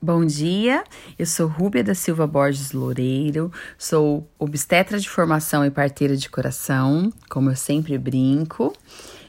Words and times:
Bom 0.00 0.24
dia, 0.24 0.84
eu 1.18 1.26
sou 1.26 1.48
Rúbia 1.48 1.82
da 1.82 1.92
Silva 1.92 2.24
Borges 2.24 2.70
Loureiro, 2.70 3.50
sou 3.76 4.30
obstetra 4.38 4.96
de 5.00 5.10
formação 5.10 5.66
e 5.66 5.72
parteira 5.72 6.16
de 6.16 6.30
coração, 6.30 7.12
como 7.28 7.50
eu 7.50 7.56
sempre 7.56 7.98
brinco, 7.98 8.72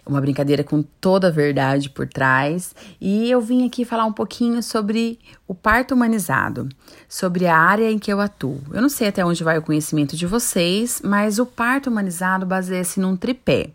uma 0.05 0.21
brincadeira 0.21 0.63
com 0.63 0.83
toda 0.83 1.29
a 1.29 1.31
verdade 1.31 1.89
por 1.89 2.07
trás, 2.07 2.75
e 3.01 3.31
eu 3.31 3.41
vim 3.41 3.65
aqui 3.65 3.83
falar 3.83 4.05
um 4.05 4.13
pouquinho 4.13 4.61
sobre 4.61 5.17
o 5.47 5.55
parto 5.55 5.95
humanizado, 5.95 6.69
sobre 7.07 7.47
a 7.47 7.57
área 7.57 7.89
em 7.89 7.97
que 7.97 8.13
eu 8.13 8.21
atuo. 8.21 8.61
Eu 8.71 8.79
não 8.79 8.89
sei 8.89 9.07
até 9.07 9.25
onde 9.25 9.43
vai 9.43 9.57
o 9.57 9.63
conhecimento 9.63 10.15
de 10.15 10.27
vocês, 10.27 11.01
mas 11.03 11.39
o 11.39 11.47
parto 11.47 11.89
humanizado 11.89 12.45
baseia-se 12.45 12.99
num 12.99 13.17
tripé 13.17 13.71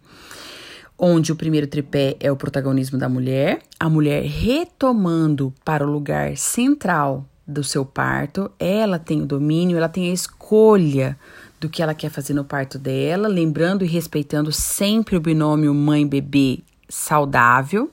onde 0.98 1.32
o 1.32 1.36
primeiro 1.36 1.66
tripé 1.66 2.16
é 2.20 2.30
o 2.30 2.36
protagonismo 2.36 2.98
da 2.98 3.08
mulher, 3.08 3.61
a 3.79 3.88
mulher 3.88 4.22
retomando 4.24 5.52
para 5.64 5.86
o 5.86 5.90
lugar 5.90 6.36
central 6.36 7.26
do 7.46 7.62
seu 7.62 7.84
parto, 7.84 8.50
ela 8.58 8.99
tem 8.99 9.22
o 9.22 9.26
domínio, 9.26 9.76
ela 9.76 9.88
tem 9.88 10.11
a 10.11 10.14
escolha 10.14 11.18
do 11.61 11.68
que 11.68 11.82
ela 11.82 11.94
quer 11.94 12.11
fazer 12.11 12.35
no 12.35 12.44
parto 12.44 12.79
dela, 12.79 13.29
lembrando 13.29 13.85
e 13.85 13.88
respeitando 13.88 14.50
sempre 14.52 15.16
o 15.16 15.21
binômio 15.21 15.75
mãe-bebê 15.75 16.61
saudável. 16.88 17.90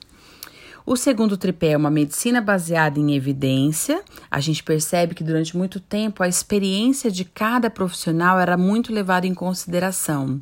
O 0.84 0.96
segundo 0.96 1.36
tripé 1.36 1.68
é 1.68 1.76
uma 1.76 1.90
medicina 1.90 2.40
baseada 2.40 2.98
em 2.98 3.14
evidência. 3.14 4.02
A 4.30 4.40
gente 4.40 4.64
percebe 4.64 5.14
que 5.14 5.22
durante 5.22 5.56
muito 5.56 5.78
tempo 5.78 6.22
a 6.22 6.28
experiência 6.28 7.10
de 7.10 7.24
cada 7.24 7.70
profissional 7.70 8.38
era 8.38 8.56
muito 8.56 8.92
levada 8.92 9.26
em 9.26 9.34
consideração. 9.34 10.40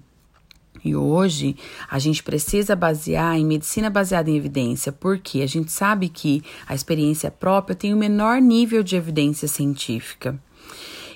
E 0.84 0.94
hoje 0.96 1.56
a 1.90 1.98
gente 1.98 2.22
precisa 2.22 2.74
basear 2.74 3.36
em 3.36 3.44
medicina 3.44 3.90
baseada 3.90 4.30
em 4.30 4.36
evidência, 4.36 4.92
porque 4.92 5.42
a 5.42 5.46
gente 5.46 5.70
sabe 5.70 6.08
que 6.08 6.42
a 6.66 6.74
experiência 6.74 7.30
própria 7.30 7.76
tem 7.76 7.92
o 7.92 7.96
menor 7.96 8.40
nível 8.40 8.82
de 8.82 8.96
evidência 8.96 9.46
científica. 9.46 10.38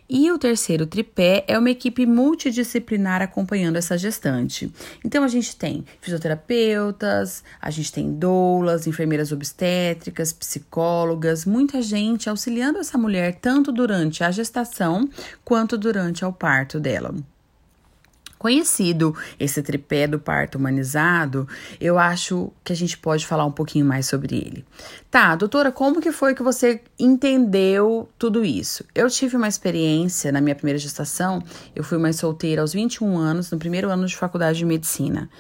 E 0.09 0.31
o 0.31 0.39
terceiro 0.39 0.87
tripé 0.87 1.45
é 1.49 1.59
uma 1.59 1.71
equipe 1.71 2.05
multidisciplinar 2.05 3.23
acompanhando 3.23 3.77
essa 3.77 3.97
gestante. 3.97 4.71
Então 5.03 5.25
a 5.25 5.29
gente 5.29 5.57
tem 5.57 5.83
fisioterapeutas, 6.01 7.43
a 7.61 7.71
gente 7.71 7.91
tem 7.91 8.13
doulas, 8.13 8.87
enfermeiras 8.87 9.33
obstétricas, 9.33 10.31
psicólogas, 10.31 11.47
muita 11.47 11.81
gente 11.81 12.29
auxiliando 12.29 12.79
essa 12.79 12.99
mulher 12.99 13.39
tanto 13.41 13.73
durante 13.73 14.23
a 14.23 14.31
gestação 14.31 15.09
quanto 15.43 15.79
durante 15.79 16.23
o 16.25 16.33
parto 16.33 16.79
dela 16.79 17.15
conhecido 18.45 19.17
esse 19.41 19.63
tripé 19.63 20.07
do 20.07 20.19
parto 20.19 20.59
humanizado, 20.59 21.49
eu 21.81 21.99
acho 21.99 22.53
que 22.63 22.75
a 22.75 22.77
gente 22.77 22.99
pode 22.99 23.27
falar 23.27 23.47
um 23.47 23.51
pouquinho 23.51 23.87
mais 23.87 24.05
sobre 24.05 24.37
ele. 24.37 24.67
Tá, 25.11 25.35
doutora, 25.35 25.73
como 25.73 25.99
que 25.99 26.13
foi 26.13 26.35
que 26.35 26.43
você 26.43 26.83
entendeu 26.99 28.07
tudo 28.19 28.45
isso? 28.45 28.85
Eu 28.95 29.09
tive 29.09 29.39
uma 29.39 29.49
experiência 29.49 30.31
na 30.31 30.43
minha 30.43 30.55
primeira 30.55 30.79
gestação, 30.79 31.43
eu 31.75 31.83
fui 31.83 31.97
mãe 31.97 32.13
solteira 32.13 32.61
aos 32.61 32.75
21 32.75 33.17
anos, 33.17 33.51
no 33.51 33.59
primeiro 33.59 33.89
ano 33.89 34.05
de 34.05 34.15
faculdade 34.15 34.59
de 34.59 34.67
medicina. 34.67 35.31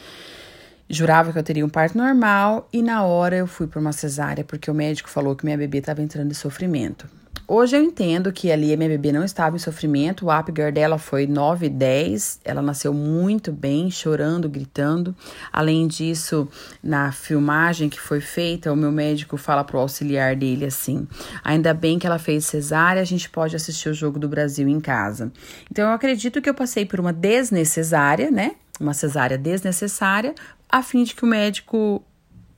Jurava 0.89 1.31
que 1.31 1.39
eu 1.39 1.43
teria 1.43 1.67
um 1.67 1.69
parto 1.69 1.99
normal 1.99 2.67
e 2.73 2.81
na 2.81 3.05
hora 3.05 3.37
eu 3.37 3.47
fui 3.47 3.67
para 3.67 3.81
uma 3.81 3.93
cesárea 3.93 4.45
porque 4.45 4.71
o 4.71 4.75
médico 4.75 5.11
falou 5.11 5.37
que 5.37 5.45
minha 5.45 5.59
bebê 5.59 5.77
estava 5.77 6.01
entrando 6.01 6.31
em 6.31 6.35
sofrimento. 6.35 7.07
Hoje 7.47 7.77
eu 7.77 7.83
entendo 7.83 8.33
que 8.33 8.51
ali 8.51 8.73
a 8.73 8.77
minha 8.77 8.89
bebê 8.89 9.13
não 9.13 9.23
estava 9.23 9.55
em 9.55 9.59
sofrimento, 9.59 10.25
o 10.25 10.31
Apgar 10.31 10.73
dela 10.73 10.97
foi 10.97 11.27
9 11.27 11.67
e 11.67 11.69
10, 11.69 12.41
ela 12.43 12.63
nasceu 12.63 12.95
muito 12.95 13.53
bem, 13.53 13.91
chorando, 13.91 14.49
gritando. 14.49 15.15
Além 15.53 15.87
disso, 15.87 16.49
na 16.83 17.13
filmagem 17.13 17.91
que 17.91 18.01
foi 18.01 18.23
feita, 18.23 18.73
o 18.73 18.77
meu 18.77 18.91
médico 18.91 19.37
fala 19.37 19.63
pro 19.63 19.79
auxiliar 19.79 20.35
dele 20.35 20.65
assim: 20.65 21.07
ainda 21.45 21.75
bem 21.75 21.99
que 21.99 22.07
ela 22.07 22.19
fez 22.19 22.47
cesárea, 22.47 23.03
a 23.03 23.05
gente 23.05 23.29
pode 23.29 23.55
assistir 23.55 23.91
o 23.91 23.95
jogo 23.95 24.19
do 24.19 24.29
Brasil 24.29 24.67
em 24.67 24.81
casa. 24.81 25.31
Então 25.71 25.89
eu 25.89 25.95
acredito 25.95 26.41
que 26.41 26.49
eu 26.49 26.55
passei 26.55 26.87
por 26.87 26.99
uma 26.99 27.13
desnecessária, 27.13 28.31
né? 28.31 28.53
Uma 28.81 28.95
cesárea 28.95 29.37
desnecessária, 29.37 30.35
a 30.69 30.83
fim 30.83 31.05
de 31.05 31.15
que 31.15 31.25
o 31.25 31.29
médico 31.29 32.03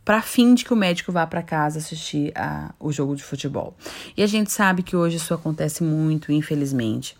para 0.06 0.22
fim 0.22 0.55
de 0.55 0.65
que 0.65 0.72
o 0.72 0.77
médico 0.77 1.11
vá 1.11 1.27
para 1.27 1.43
casa 1.43 1.81
assistir 1.81 2.33
a, 2.37 2.72
o 2.78 2.93
jogo 2.93 3.17
de 3.17 3.25
futebol. 3.25 3.77
E 4.17 4.22
a 4.22 4.27
gente 4.28 4.53
sabe 4.53 4.84
que 4.84 4.94
hoje 4.94 5.17
isso 5.17 5.34
acontece 5.34 5.83
muito, 5.83 6.31
infelizmente. 6.31 7.19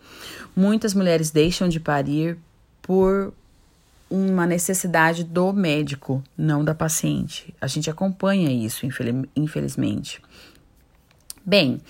Muitas 0.55 0.95
mulheres 0.95 1.33
deixam 1.33 1.69
de 1.69 1.81
parir 1.81 2.39
por 2.81 3.35
uma 4.09 4.47
necessidade 4.47 5.25
do 5.25 5.53
médico, 5.53 6.23
não 6.39 6.65
da 6.65 6.77
paciente. 6.77 7.53
A 7.61 7.67
gente 7.67 7.91
acompanha 7.91 8.53
isso, 8.53 8.87
infelizmente. 9.35 10.23
Bem, 11.45 11.81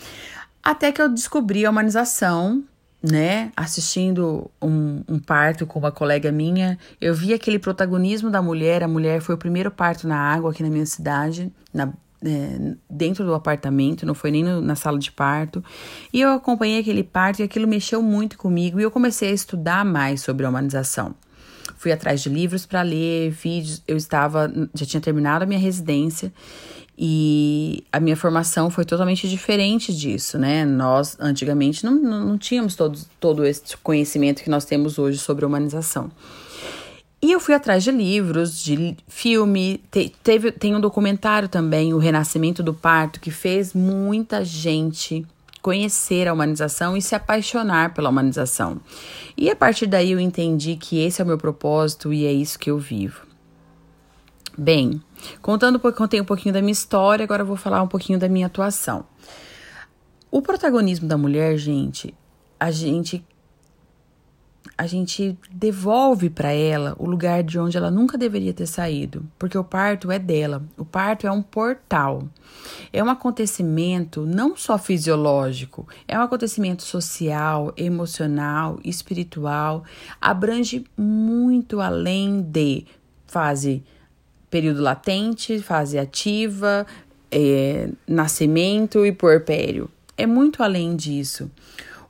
até 0.62 0.90
que 0.92 1.02
eu 1.02 1.10
descobri 1.10 1.66
a 1.66 1.70
humanização 1.70 2.64
né, 3.08 3.52
assistindo 3.56 4.50
um, 4.60 5.02
um, 5.08 5.18
parto 5.18 5.64
com 5.64 5.78
uma 5.78 5.92
colega 5.92 6.32
minha, 6.32 6.76
eu 7.00 7.14
vi 7.14 7.32
aquele 7.32 7.58
protagonismo 7.58 8.30
da 8.30 8.42
mulher. 8.42 8.82
A 8.82 8.88
mulher 8.88 9.20
foi 9.20 9.36
o 9.36 9.38
primeiro 9.38 9.70
parto 9.70 10.08
na 10.08 10.18
água 10.18 10.50
aqui 10.50 10.62
na 10.62 10.68
minha 10.68 10.86
cidade, 10.86 11.52
na, 11.72 11.92
é, 12.24 12.74
dentro 12.90 13.24
do 13.24 13.32
apartamento, 13.32 14.04
não 14.04 14.14
foi 14.14 14.32
nem 14.32 14.42
no, 14.42 14.60
na 14.60 14.74
sala 14.74 14.98
de 14.98 15.12
parto. 15.12 15.62
E 16.12 16.20
eu 16.20 16.32
acompanhei 16.32 16.80
aquele 16.80 17.04
parto 17.04 17.40
e 17.40 17.42
aquilo 17.44 17.68
mexeu 17.68 18.02
muito 18.02 18.36
comigo. 18.36 18.80
E 18.80 18.82
eu 18.82 18.90
comecei 18.90 19.30
a 19.30 19.34
estudar 19.34 19.84
mais 19.84 20.22
sobre 20.22 20.44
a 20.44 20.48
humanização. 20.48 21.14
Fui 21.76 21.92
atrás 21.92 22.20
de 22.20 22.28
livros 22.28 22.66
para 22.66 22.82
ler, 22.82 23.30
vídeos. 23.30 23.82
Eu 23.86 23.96
estava, 23.96 24.52
já 24.74 24.84
tinha 24.84 25.00
terminado 25.00 25.44
a 25.44 25.46
minha 25.46 25.60
residência 25.60 26.32
e 26.98 27.84
a 27.92 28.00
minha 28.00 28.16
formação 28.16 28.70
foi 28.70 28.84
totalmente 28.84 29.28
diferente 29.28 29.94
disso, 29.94 30.38
né? 30.38 30.64
Nós, 30.64 31.16
antigamente, 31.20 31.84
não, 31.84 31.94
não, 31.94 32.38
tínhamos 32.38 32.74
todo, 32.74 32.98
todo 33.20 33.44
esse 33.44 33.76
conhecimento 33.78 34.42
que 34.42 34.48
nós 34.48 34.64
temos 34.64 34.98
hoje 34.98 35.18
sobre 35.18 35.44
humanização. 35.44 36.10
E 37.20 37.32
eu 37.32 37.40
fui 37.40 37.54
atrás 37.54 37.84
de 37.84 37.90
livros, 37.90 38.62
de 38.62 38.96
filme, 39.08 39.80
te, 39.90 40.14
teve, 40.22 40.52
tem 40.52 40.74
um 40.74 40.80
documentário 40.80 41.48
também, 41.48 41.92
O 41.92 41.98
Renascimento 41.98 42.62
do 42.62 42.72
Parto, 42.72 43.20
que 43.20 43.30
fez 43.30 43.74
muita 43.74 44.44
gente 44.44 45.26
conhecer 45.60 46.28
a 46.28 46.32
humanização 46.32 46.96
e 46.96 47.02
se 47.02 47.14
apaixonar 47.14 47.92
pela 47.92 48.08
humanização. 48.08 48.80
E 49.36 49.50
a 49.50 49.56
partir 49.56 49.86
daí 49.86 50.12
eu 50.12 50.20
entendi 50.20 50.76
que 50.76 51.00
esse 51.00 51.20
é 51.20 51.24
o 51.24 51.26
meu 51.26 51.36
propósito 51.36 52.12
e 52.12 52.24
é 52.24 52.32
isso 52.32 52.58
que 52.58 52.70
eu 52.70 52.78
vivo. 52.78 53.25
Bem, 54.58 55.02
contando 55.42 55.78
contei 55.78 56.18
um 56.20 56.24
pouquinho 56.24 56.54
da 56.54 56.62
minha 56.62 56.72
história, 56.72 57.24
agora 57.24 57.44
vou 57.44 57.56
falar 57.56 57.82
um 57.82 57.88
pouquinho 57.88 58.18
da 58.18 58.28
minha 58.28 58.46
atuação. 58.46 59.04
O 60.30 60.40
protagonismo 60.40 61.06
da 61.06 61.18
mulher, 61.18 61.58
gente, 61.58 62.14
a 62.58 62.70
gente 62.70 63.22
a 64.78 64.86
gente 64.86 65.38
devolve 65.50 66.28
para 66.28 66.52
ela 66.52 66.94
o 66.98 67.06
lugar 67.06 67.42
de 67.42 67.58
onde 67.58 67.78
ela 67.78 67.90
nunca 67.90 68.18
deveria 68.18 68.52
ter 68.52 68.66
saído, 68.66 69.26
porque 69.38 69.56
o 69.56 69.64
parto 69.64 70.10
é 70.10 70.18
dela. 70.18 70.62
O 70.76 70.84
parto 70.84 71.26
é 71.26 71.30
um 71.30 71.40
portal. 71.40 72.28
É 72.92 73.02
um 73.02 73.08
acontecimento 73.08 74.26
não 74.26 74.54
só 74.54 74.76
fisiológico, 74.76 75.88
é 76.06 76.18
um 76.18 76.22
acontecimento 76.22 76.82
social, 76.82 77.72
emocional, 77.74 78.78
espiritual, 78.84 79.82
abrange 80.20 80.84
muito 80.96 81.80
além 81.80 82.42
de 82.42 82.84
fase 83.26 83.82
período 84.56 84.80
latente, 84.80 85.58
fase 85.58 85.98
ativa, 85.98 86.86
é, 87.30 87.90
nascimento 88.08 89.04
e 89.04 89.12
puerpério. 89.12 89.90
É 90.16 90.24
muito 90.24 90.62
além 90.62 90.96
disso. 90.96 91.50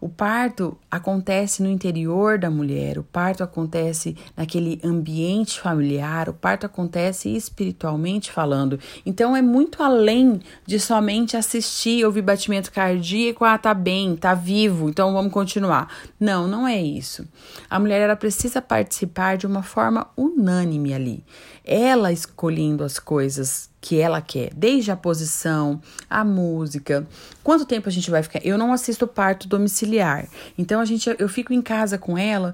O 0.00 0.08
parto 0.08 0.76
acontece 0.90 1.62
no 1.62 1.68
interior 1.68 2.38
da 2.38 2.50
mulher, 2.50 2.98
o 2.98 3.02
parto 3.02 3.42
acontece 3.42 4.16
naquele 4.36 4.80
ambiente 4.84 5.60
familiar, 5.60 6.28
o 6.28 6.34
parto 6.34 6.66
acontece 6.66 7.34
espiritualmente 7.34 8.30
falando. 8.30 8.78
Então 9.04 9.36
é 9.36 9.42
muito 9.42 9.82
além 9.82 10.40
de 10.66 10.78
somente 10.78 11.36
assistir, 11.36 12.04
ouvir 12.04 12.22
batimento 12.22 12.70
cardíaco, 12.70 13.44
ah, 13.44 13.56
tá 13.56 13.72
bem, 13.72 14.16
tá 14.16 14.34
vivo, 14.34 14.88
então 14.88 15.12
vamos 15.12 15.32
continuar. 15.32 15.88
Não, 16.20 16.46
não 16.46 16.66
é 16.66 16.80
isso. 16.80 17.26
A 17.70 17.78
mulher 17.78 18.00
ela 18.00 18.16
precisa 18.16 18.60
participar 18.60 19.36
de 19.36 19.46
uma 19.46 19.62
forma 19.62 20.08
unânime 20.16 20.92
ali. 20.92 21.24
Ela 21.64 22.12
escolhendo 22.12 22.84
as 22.84 22.98
coisas 22.98 23.70
que 23.86 24.00
ela 24.00 24.20
quer, 24.20 24.52
desde 24.52 24.90
a 24.90 24.96
posição, 24.96 25.80
a 26.10 26.24
música, 26.24 27.06
quanto 27.40 27.64
tempo 27.64 27.88
a 27.88 27.92
gente 27.92 28.10
vai 28.10 28.20
ficar. 28.20 28.44
Eu 28.44 28.58
não 28.58 28.72
assisto 28.72 29.06
parto 29.06 29.46
domiciliar, 29.46 30.26
então 30.58 30.80
a 30.80 30.84
gente, 30.84 31.08
eu 31.20 31.28
fico 31.28 31.52
em 31.52 31.62
casa 31.62 31.96
com 31.96 32.18
ela 32.18 32.52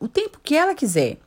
o 0.00 0.08
tempo 0.08 0.40
que 0.42 0.56
ela 0.56 0.74
quiser. 0.74 1.18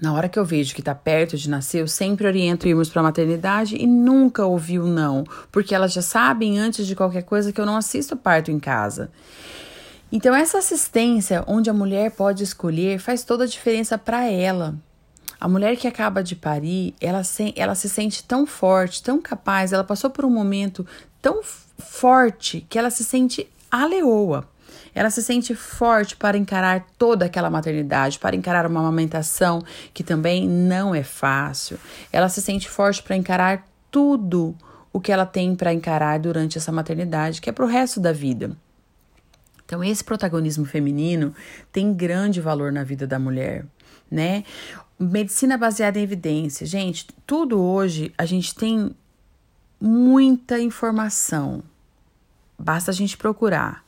Na 0.00 0.12
hora 0.12 0.28
que 0.28 0.38
eu 0.38 0.44
vejo 0.44 0.72
que 0.72 0.80
está 0.80 0.94
perto 0.94 1.36
de 1.36 1.50
nascer, 1.50 1.80
eu 1.80 1.88
sempre 1.88 2.28
oriento 2.28 2.68
irmos 2.68 2.88
para 2.88 3.00
a 3.00 3.02
maternidade 3.02 3.74
e 3.74 3.88
nunca 3.88 4.46
ouvi 4.46 4.78
o 4.78 4.86
não, 4.86 5.24
porque 5.50 5.74
elas 5.74 5.92
já 5.92 6.02
sabem 6.02 6.56
antes 6.56 6.86
de 6.86 6.94
qualquer 6.94 7.24
coisa 7.24 7.52
que 7.52 7.60
eu 7.60 7.66
não 7.66 7.76
assisto 7.76 8.16
parto 8.16 8.52
em 8.52 8.60
casa. 8.60 9.10
Então, 10.12 10.32
essa 10.32 10.58
assistência, 10.58 11.42
onde 11.48 11.68
a 11.68 11.74
mulher 11.74 12.12
pode 12.12 12.44
escolher, 12.44 13.00
faz 13.00 13.24
toda 13.24 13.42
a 13.42 13.48
diferença 13.48 13.98
para 13.98 14.30
ela, 14.30 14.76
a 15.44 15.48
mulher 15.48 15.76
que 15.76 15.86
acaba 15.86 16.24
de 16.24 16.34
parir, 16.34 16.94
ela 16.98 17.22
se, 17.22 17.52
ela 17.54 17.74
se 17.74 17.86
sente 17.86 18.24
tão 18.24 18.46
forte, 18.46 19.02
tão 19.02 19.20
capaz, 19.20 19.74
ela 19.74 19.84
passou 19.84 20.08
por 20.08 20.24
um 20.24 20.30
momento 20.30 20.86
tão 21.20 21.42
forte, 21.78 22.64
que 22.66 22.78
ela 22.78 22.88
se 22.88 23.04
sente 23.04 23.46
a 23.70 23.84
leoa. 23.84 24.48
Ela 24.94 25.10
se 25.10 25.22
sente 25.22 25.54
forte 25.54 26.16
para 26.16 26.38
encarar 26.38 26.86
toda 26.96 27.26
aquela 27.26 27.50
maternidade, 27.50 28.18
para 28.18 28.34
encarar 28.34 28.66
uma 28.66 28.80
amamentação 28.80 29.62
que 29.92 30.02
também 30.02 30.48
não 30.48 30.94
é 30.94 31.02
fácil. 31.02 31.78
Ela 32.10 32.30
se 32.30 32.40
sente 32.40 32.66
forte 32.66 33.02
para 33.02 33.14
encarar 33.14 33.68
tudo 33.90 34.56
o 34.94 34.98
que 34.98 35.12
ela 35.12 35.26
tem 35.26 35.54
para 35.54 35.74
encarar 35.74 36.18
durante 36.20 36.56
essa 36.56 36.72
maternidade, 36.72 37.42
que 37.42 37.50
é 37.50 37.52
para 37.52 37.66
o 37.66 37.68
resto 37.68 38.00
da 38.00 38.12
vida. 38.14 38.56
Então, 39.74 39.82
esse 39.82 40.04
protagonismo 40.04 40.64
feminino 40.64 41.34
tem 41.72 41.92
grande 41.92 42.40
valor 42.40 42.70
na 42.70 42.84
vida 42.84 43.08
da 43.08 43.18
mulher, 43.18 43.66
né? 44.08 44.44
Medicina 44.96 45.58
baseada 45.58 45.98
em 45.98 46.02
evidência. 46.02 46.64
Gente, 46.64 47.08
tudo 47.26 47.60
hoje 47.60 48.14
a 48.16 48.24
gente 48.24 48.54
tem 48.54 48.94
muita 49.80 50.60
informação. 50.60 51.60
Basta 52.56 52.92
a 52.92 52.94
gente 52.94 53.16
procurar. 53.16 53.84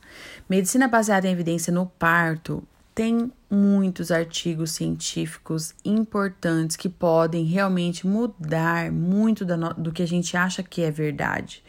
Medicina 0.49 0.89
baseada 0.89 1.25
em 1.25 1.31
evidência 1.31 1.71
no 1.71 1.85
parto 1.85 2.61
tem 2.93 3.31
muitos 3.49 4.11
artigos 4.11 4.71
científicos 4.71 5.73
importantes 5.85 6.75
que 6.75 6.89
podem 6.89 7.45
realmente 7.45 8.05
mudar 8.05 8.91
muito 8.91 9.45
do 9.45 9.91
que 9.93 10.03
a 10.03 10.07
gente 10.07 10.35
acha 10.35 10.61
que 10.61 10.81
é 10.81 10.91
verdade, 10.91 11.63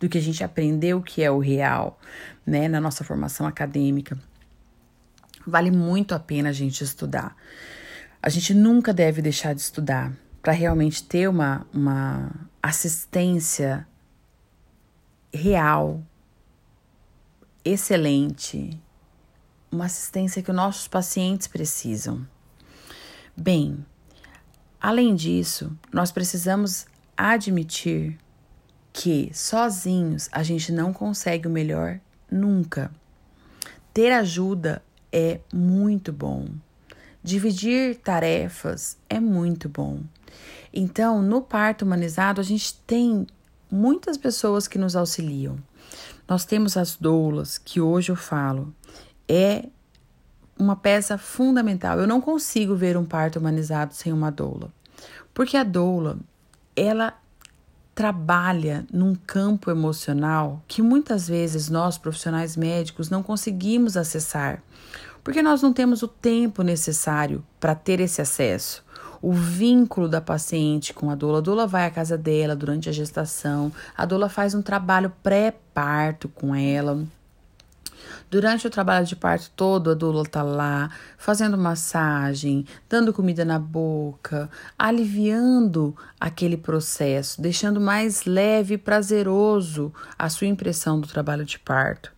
do 0.00 0.08
que 0.08 0.16
a 0.16 0.22
gente 0.22 0.42
aprendeu 0.42 1.02
que 1.02 1.22
é 1.22 1.30
o 1.30 1.38
real, 1.38 2.00
né, 2.44 2.66
na 2.66 2.80
nossa 2.80 3.04
formação 3.04 3.46
acadêmica. 3.46 4.18
Vale 5.46 5.70
muito 5.70 6.14
a 6.14 6.18
pena 6.18 6.48
a 6.48 6.52
gente 6.52 6.82
estudar. 6.82 7.36
A 8.22 8.28
gente 8.30 8.54
nunca 8.54 8.92
deve 8.92 9.20
deixar 9.20 9.54
de 9.54 9.60
estudar 9.60 10.12
para 10.42 10.52
realmente 10.52 11.04
ter 11.04 11.28
uma, 11.28 11.66
uma 11.72 12.30
assistência 12.62 13.86
real, 15.32 16.02
excelente, 17.64 18.78
uma 19.70 19.84
assistência 19.84 20.42
que 20.42 20.50
os 20.50 20.56
nossos 20.56 20.88
pacientes 20.88 21.46
precisam. 21.46 22.26
Bem, 23.36 23.84
além 24.80 25.14
disso, 25.14 25.76
nós 25.92 26.10
precisamos 26.10 26.86
admitir 27.16 28.18
que 28.92 29.30
sozinhos 29.32 30.28
a 30.32 30.42
gente 30.42 30.72
não 30.72 30.92
consegue 30.92 31.46
o 31.46 31.50
melhor 31.50 32.00
nunca. 32.30 32.90
Ter 33.92 34.12
ajuda 34.12 34.82
é 35.12 35.40
muito 35.52 36.12
bom. 36.12 36.48
Dividir 37.22 37.96
tarefas 37.96 38.96
é 39.08 39.20
muito 39.20 39.68
bom. 39.68 40.00
Então, 40.72 41.20
no 41.20 41.42
parto 41.42 41.84
humanizado, 41.84 42.40
a 42.40 42.44
gente 42.44 42.74
tem 42.86 43.26
muitas 43.70 44.16
pessoas 44.16 44.66
que 44.68 44.78
nos 44.78 44.96
auxiliam. 44.96 45.56
Nós 46.28 46.44
temos 46.44 46.76
as 46.76 46.96
doulas, 46.96 47.58
que 47.58 47.80
hoje 47.80 48.12
eu 48.12 48.16
falo, 48.16 48.72
é 49.28 49.64
uma 50.58 50.76
peça 50.76 51.18
fundamental. 51.18 51.98
Eu 51.98 52.06
não 52.06 52.20
consigo 52.20 52.76
ver 52.76 52.96
um 52.96 53.04
parto 53.04 53.38
humanizado 53.38 53.94
sem 53.94 54.12
uma 54.12 54.30
doula. 54.30 54.72
Porque 55.34 55.56
a 55.56 55.64
doula, 55.64 56.18
ela 56.76 57.19
trabalha 58.00 58.86
num 58.90 59.14
campo 59.14 59.70
emocional 59.70 60.62
que 60.66 60.80
muitas 60.80 61.28
vezes 61.28 61.68
nós 61.68 61.98
profissionais 61.98 62.56
médicos 62.56 63.10
não 63.10 63.22
conseguimos 63.22 63.94
acessar, 63.94 64.62
porque 65.22 65.42
nós 65.42 65.60
não 65.60 65.70
temos 65.70 66.02
o 66.02 66.08
tempo 66.08 66.62
necessário 66.62 67.44
para 67.60 67.74
ter 67.74 68.00
esse 68.00 68.22
acesso. 68.22 68.82
O 69.20 69.34
vínculo 69.34 70.08
da 70.08 70.18
paciente 70.18 70.94
com 70.94 71.10
a 71.10 71.14
doula, 71.14 71.38
a 71.38 71.40
doula 71.42 71.66
vai 71.66 71.84
à 71.84 71.90
casa 71.90 72.16
dela 72.16 72.56
durante 72.56 72.88
a 72.88 72.92
gestação, 72.92 73.70
a 73.94 74.06
doula 74.06 74.30
faz 74.30 74.54
um 74.54 74.62
trabalho 74.62 75.12
pré-parto 75.22 76.26
com 76.26 76.54
ela, 76.54 77.04
Durante 78.30 78.66
o 78.66 78.70
trabalho 78.70 79.06
de 79.06 79.16
parto 79.16 79.50
todo, 79.56 79.90
a 79.90 79.94
doula 79.94 80.24
tá 80.24 80.42
lá, 80.42 80.90
fazendo 81.18 81.58
massagem, 81.58 82.64
dando 82.88 83.12
comida 83.12 83.44
na 83.44 83.58
boca, 83.58 84.48
aliviando 84.78 85.96
aquele 86.18 86.56
processo, 86.56 87.40
deixando 87.40 87.80
mais 87.80 88.24
leve 88.24 88.74
e 88.74 88.78
prazeroso 88.78 89.92
a 90.18 90.28
sua 90.28 90.46
impressão 90.46 91.00
do 91.00 91.08
trabalho 91.08 91.44
de 91.44 91.58
parto. 91.58 92.12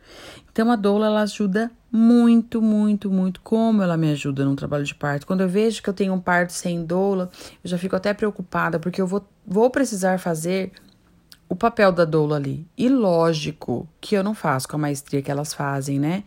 Então 0.53 0.71
a 0.71 0.77
doula 0.77 1.07
ela 1.07 1.23
ajuda 1.23 1.71
muito, 1.91 2.61
muito, 2.61 3.11
muito. 3.11 3.41
Como 3.41 3.83
ela 3.83 3.97
me 3.97 4.11
ajuda 4.11 4.45
no 4.45 4.55
trabalho 4.55 4.85
de 4.85 4.95
parto. 4.95 5.27
Quando 5.27 5.41
eu 5.41 5.49
vejo 5.49 5.83
que 5.83 5.89
eu 5.89 5.95
tenho 5.95 6.13
um 6.13 6.21
parto 6.21 6.53
sem 6.53 6.85
doula, 6.85 7.31
eu 7.65 7.71
já 7.71 7.79
fico 7.79 7.97
até 7.97 8.13
preocupada 8.13 8.79
porque 8.79 9.01
eu 9.01 9.07
vou, 9.07 9.27
vou 9.47 9.71
precisar 9.71 10.19
fazer 10.19 10.73
o 11.53 11.55
papel 11.55 11.93
da 11.93 12.07
doula 12.07 12.37
ali. 12.37 12.67
E 12.79 12.89
lógico 12.89 13.87
que 14.01 14.15
eu 14.15 14.25
não 14.25 14.35
faço 14.35 14.67
com 14.67 14.77
a 14.77 14.79
maestria 14.79 15.21
que 15.21 15.31
elas 15.31 15.53
fazem, 15.53 16.01
né? 16.01 16.25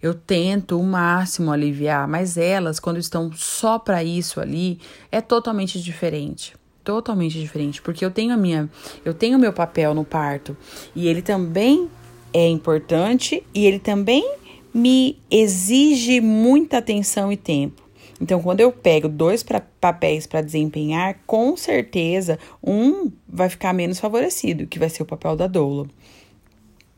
Eu 0.00 0.14
tento 0.14 0.78
o 0.78 0.84
máximo 0.84 1.50
aliviar, 1.50 2.06
mas 2.06 2.36
elas, 2.36 2.78
quando 2.78 2.96
estão 2.96 3.28
só 3.32 3.76
para 3.76 4.04
isso 4.04 4.40
ali, 4.40 4.78
é 5.10 5.20
totalmente 5.20 5.82
diferente. 5.82 6.54
Totalmente 6.84 7.40
diferente, 7.40 7.82
porque 7.82 8.04
eu 8.04 8.10
tenho 8.12 8.32
a 8.32 8.36
minha, 8.36 8.70
eu 9.04 9.12
tenho 9.12 9.36
o 9.36 9.40
meu 9.40 9.52
papel 9.52 9.92
no 9.94 10.04
parto 10.04 10.56
e 10.94 11.08
ele 11.08 11.22
também 11.22 11.90
é 12.32 12.46
importante 12.46 13.44
e 13.52 13.66
ele 13.66 13.80
também 13.80 14.36
me 14.72 15.18
exige 15.28 16.20
muita 16.20 16.78
atenção 16.78 17.32
e 17.32 17.36
tempo. 17.36 17.82
Então, 18.20 18.42
quando 18.42 18.60
eu 18.60 18.72
pego 18.72 19.08
dois 19.08 19.42
pra, 19.42 19.60
papéis 19.60 20.26
para 20.26 20.42
desempenhar, 20.42 21.18
com 21.26 21.56
certeza 21.56 22.38
um 22.62 23.10
vai 23.28 23.48
ficar 23.48 23.72
menos 23.72 24.00
favorecido, 24.00 24.66
que 24.66 24.78
vai 24.78 24.88
ser 24.88 25.02
o 25.02 25.06
papel 25.06 25.36
da 25.36 25.46
doula. 25.46 25.86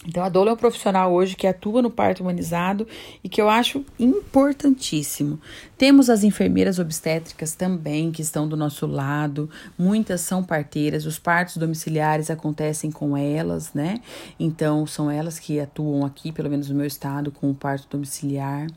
Então, 0.07 0.25
a 0.25 0.31
doula 0.31 0.51
é 0.51 0.55
um 0.55 0.57
profissional 0.57 1.13
hoje 1.13 1.37
que 1.37 1.47
atua 1.47 1.83
no 1.83 1.91
parto 1.91 2.23
humanizado 2.23 2.89
e 3.23 3.29
que 3.29 3.39
eu 3.39 3.51
acho 3.51 3.85
importantíssimo. 3.99 5.39
Temos 5.77 6.09
as 6.09 6.25
enfermeiras 6.25 6.79
obstétricas 6.79 7.55
também 7.55 8.11
que 8.11 8.23
estão 8.23 8.49
do 8.49 8.57
nosso 8.57 8.87
lado, 8.87 9.51
muitas 9.79 10.23
são 10.23 10.43
parteiras, 10.43 11.05
os 11.05 11.19
partos 11.19 11.59
domiciliares 11.59 12.31
acontecem 12.31 12.91
com 12.91 13.15
elas, 13.15 13.75
né? 13.75 14.01
Então, 14.39 14.87
são 14.87 15.11
elas 15.11 15.39
que 15.39 15.61
atuam 15.61 16.07
aqui, 16.07 16.33
pelo 16.33 16.49
menos 16.49 16.71
no 16.71 16.77
meu 16.77 16.87
estado, 16.87 17.31
com 17.31 17.51
o 17.51 17.55
parto 17.55 17.87
domiciliar. 17.91 18.69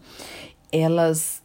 Elas 0.73 1.42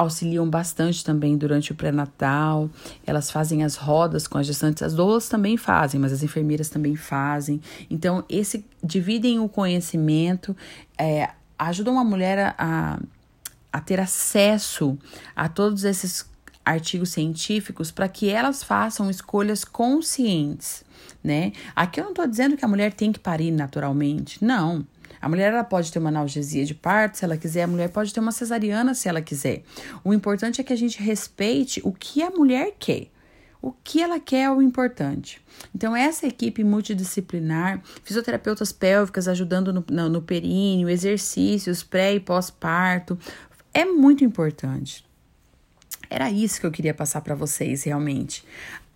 auxiliam 0.00 0.48
bastante 0.48 1.04
também 1.04 1.36
durante 1.36 1.72
o 1.72 1.74
pré-natal. 1.74 2.70
Elas 3.06 3.30
fazem 3.30 3.62
as 3.62 3.76
rodas 3.76 4.26
com 4.26 4.38
as 4.38 4.46
gestantes. 4.46 4.82
As 4.82 4.94
doulas 4.94 5.28
também 5.28 5.56
fazem, 5.56 6.00
mas 6.00 6.12
as 6.12 6.22
enfermeiras 6.22 6.68
também 6.68 6.96
fazem. 6.96 7.60
Então, 7.90 8.24
esse 8.28 8.64
dividem 8.82 9.38
o 9.38 9.48
conhecimento, 9.48 10.56
é, 10.98 11.30
ajudam 11.58 11.98
a 11.98 12.04
mulher 12.04 12.54
a, 12.58 12.98
a 13.72 13.80
ter 13.80 14.00
acesso 14.00 14.98
a 15.36 15.48
todos 15.48 15.84
esses 15.84 16.28
artigos 16.64 17.10
científicos 17.10 17.90
para 17.90 18.08
que 18.08 18.28
elas 18.28 18.62
façam 18.62 19.10
escolhas 19.10 19.64
conscientes, 19.64 20.84
né? 21.22 21.52
Aqui 21.74 22.00
eu 22.00 22.04
não 22.04 22.12
estou 22.12 22.26
dizendo 22.26 22.56
que 22.56 22.64
a 22.64 22.68
mulher 22.68 22.92
tem 22.92 23.12
que 23.12 23.18
parir 23.18 23.50
naturalmente, 23.50 24.42
não. 24.44 24.86
A 25.20 25.28
mulher 25.28 25.52
ela 25.52 25.64
pode 25.64 25.92
ter 25.92 25.98
uma 25.98 26.08
analgesia 26.08 26.64
de 26.64 26.74
parto 26.74 27.18
se 27.18 27.24
ela 27.24 27.36
quiser, 27.36 27.64
a 27.64 27.66
mulher 27.66 27.88
pode 27.90 28.12
ter 28.12 28.20
uma 28.20 28.32
cesariana 28.32 28.94
se 28.94 29.08
ela 29.08 29.20
quiser. 29.20 29.62
O 30.02 30.14
importante 30.14 30.60
é 30.60 30.64
que 30.64 30.72
a 30.72 30.76
gente 30.76 31.02
respeite 31.02 31.80
o 31.84 31.92
que 31.92 32.22
a 32.22 32.30
mulher 32.30 32.74
quer. 32.78 33.08
O 33.62 33.72
que 33.72 34.02
ela 34.02 34.18
quer 34.18 34.44
é 34.44 34.50
o 34.50 34.62
importante. 34.62 35.42
Então, 35.74 35.94
essa 35.94 36.26
equipe 36.26 36.64
multidisciplinar, 36.64 37.82
fisioterapeutas 38.02 38.72
pélvicas 38.72 39.28
ajudando 39.28 39.70
no, 39.70 39.84
no, 39.90 40.08
no 40.08 40.22
períneo, 40.22 40.88
exercícios 40.88 41.82
pré 41.82 42.14
e 42.14 42.20
pós-parto, 42.20 43.18
é 43.74 43.84
muito 43.84 44.24
importante. 44.24 45.04
Era 46.08 46.30
isso 46.30 46.58
que 46.58 46.66
eu 46.66 46.72
queria 46.72 46.94
passar 46.94 47.20
para 47.20 47.34
vocês 47.34 47.84
realmente 47.84 48.44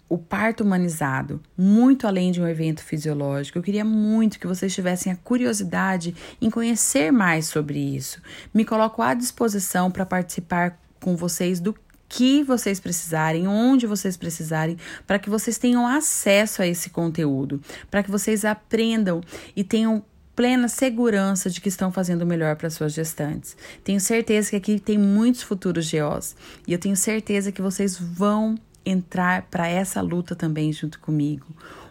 o 0.08 0.18
parto 0.18 0.62
humanizado, 0.62 1.40
muito 1.56 2.06
além 2.06 2.30
de 2.30 2.40
um 2.40 2.46
evento 2.46 2.82
fisiológico. 2.82 3.58
Eu 3.58 3.62
queria 3.62 3.84
muito 3.84 4.38
que 4.38 4.46
vocês 4.46 4.74
tivessem 4.74 5.12
a 5.12 5.16
curiosidade 5.16 6.14
em 6.40 6.50
conhecer 6.50 7.10
mais 7.10 7.46
sobre 7.46 7.78
isso. 7.78 8.20
Me 8.52 8.64
coloco 8.64 9.02
à 9.02 9.14
disposição 9.14 9.90
para 9.90 10.06
participar 10.06 10.78
com 11.00 11.16
vocês 11.16 11.60
do 11.60 11.74
que 12.08 12.44
vocês 12.44 12.78
precisarem, 12.78 13.48
onde 13.48 13.86
vocês 13.86 14.16
precisarem, 14.16 14.76
para 15.06 15.18
que 15.18 15.28
vocês 15.28 15.58
tenham 15.58 15.86
acesso 15.86 16.62
a 16.62 16.66
esse 16.66 16.90
conteúdo, 16.90 17.60
para 17.90 18.02
que 18.02 18.10
vocês 18.10 18.44
aprendam 18.44 19.20
e 19.56 19.64
tenham 19.64 20.04
plena 20.36 20.68
segurança 20.68 21.48
de 21.48 21.60
que 21.60 21.68
estão 21.68 21.92
fazendo 21.92 22.22
o 22.22 22.26
melhor 22.26 22.56
para 22.56 22.70
suas 22.70 22.92
gestantes. 22.92 23.56
Tenho 23.82 24.00
certeza 24.00 24.50
que 24.50 24.56
aqui 24.56 24.80
tem 24.80 24.98
muitos 24.98 25.42
futuros 25.42 25.90
GOs 25.90 26.36
e 26.66 26.72
eu 26.72 26.78
tenho 26.78 26.96
certeza 26.96 27.52
que 27.52 27.62
vocês 27.62 27.96
vão 27.96 28.56
entrar 28.84 29.42
para 29.50 29.66
essa 29.68 30.00
luta 30.00 30.34
também 30.34 30.72
junto 30.72 31.00
comigo. 31.00 31.46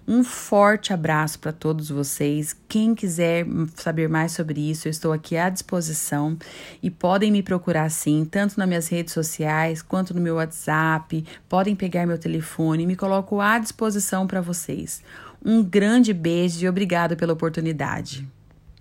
Um 0.06 0.22
forte 0.22 0.92
abraço 0.92 1.40
para 1.40 1.54
todos 1.54 1.90
vocês. 1.90 2.54
Quem 2.68 2.94
quiser 2.94 3.46
saber 3.76 4.10
mais 4.10 4.34
sobre 4.34 4.70
isso, 4.70 4.88
eu 4.88 4.92
estou 4.92 5.14
aqui 5.14 5.38
à 5.38 5.50
disposição 5.50 6.38
e 6.82 6.90
podem 6.92 7.32
me 7.32 7.42
procurar 7.42 7.90
sim, 7.90 8.28
tanto 8.30 8.58
nas 8.58 8.68
minhas 8.68 8.88
redes 8.90 9.14
sociais 9.14 9.82
quanto 9.82 10.14
no 10.14 10.20
meu 10.20 10.36
WhatsApp. 10.36 11.24
Podem 11.48 11.74
pegar 11.74 12.06
meu 12.06 12.18
telefone, 12.18 12.86
me 12.86 12.98
coloco 12.98 13.40
à 13.40 13.58
disposição 13.58 14.28
para 14.28 14.42
vocês. 14.42 15.02
Um 15.44 15.64
grande 15.64 16.14
beijo 16.14 16.66
e 16.66 16.68
obrigado 16.68 17.16
pela 17.16 17.32
oportunidade. 17.32 18.28